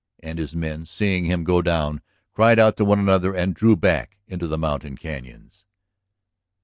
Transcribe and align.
And 0.23 0.39
his 0.39 0.55
men, 0.55 0.87
seeing 0.87 1.25
him 1.25 1.43
go 1.43 1.61
down, 1.61 2.01
cried 2.33 2.57
out 2.57 2.75
to 2.77 2.85
one 2.85 2.97
another 2.97 3.35
and 3.35 3.53
drew 3.53 3.75
back 3.75 4.17
into 4.25 4.47
the 4.47 4.57
mountain 4.57 4.97
cañons. 4.97 5.63